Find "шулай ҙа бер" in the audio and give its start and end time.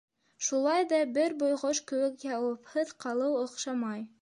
0.45-1.35